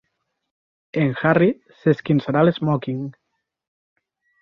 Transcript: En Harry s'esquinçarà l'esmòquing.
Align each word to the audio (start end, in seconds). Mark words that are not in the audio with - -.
En 1.01 1.13
Harry 1.19 1.51
s'esquinçarà 1.83 2.45
l'esmòquing. 2.49 3.07